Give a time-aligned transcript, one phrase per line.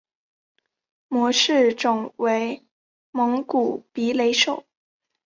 [1.09, 2.65] 模式种为
[3.11, 4.65] 蒙古鼻雷兽。